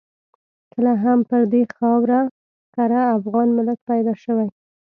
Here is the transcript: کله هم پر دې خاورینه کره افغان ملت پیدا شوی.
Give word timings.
کله 0.71 0.91
هم 1.03 1.19
پر 1.29 1.41
دې 1.51 1.61
خاورینه 1.75 2.31
کره 2.75 3.01
افغان 3.17 3.47
ملت 3.57 3.79
پیدا 3.89 4.13
شوی. 4.23 4.47